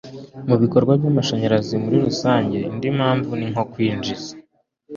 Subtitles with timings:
[0.47, 2.57] mu bikorwa by'amashanyarazi muri rusange.
[2.71, 4.31] indi mpamvu ni nko kwinjiza